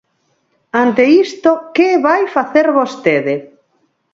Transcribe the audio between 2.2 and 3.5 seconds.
facer vostede?